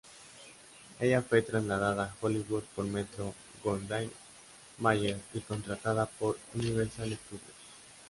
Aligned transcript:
Ella 0.99 1.21
fue 1.21 1.43
trasladada 1.43 2.15
Hollywood 2.21 2.63
por 2.75 2.85
Metro-Goldwyn-Mayer 2.85 5.19
y 5.35 5.41
contratada 5.41 6.07
por 6.07 6.39
Universal 6.55 7.15
Studios. 7.27 7.53